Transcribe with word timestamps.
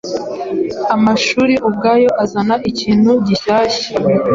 amashuri 0.95 1.53
ubwayo 1.67 2.09
azana 2.23 2.55
ikintu 2.69 3.11
gishyashya. 3.27 3.87